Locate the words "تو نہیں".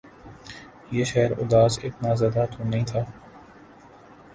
2.51-2.85